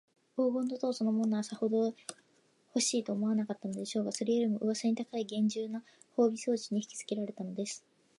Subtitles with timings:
[0.35, 1.93] 黄金の塔そのものは、さほど
[2.71, 5.83] ほしいとも思わなかったでしょうが、それよりも、うわさに高いげんじゅうな
[6.17, 7.85] 防備装置にひきつけられたのです。